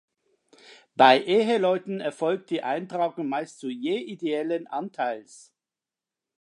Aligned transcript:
Bei 0.95 1.23
Eheleuten 1.23 1.99
erfolgt 2.01 2.49
die 2.49 2.63
Eintragung 2.63 3.29
meist 3.29 3.59
zu 3.59 3.69
je 3.69 3.97
ideellen 3.99 4.65
Anteils. 4.65 5.53